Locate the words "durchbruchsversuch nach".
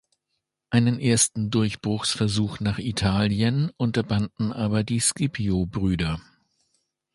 1.51-2.79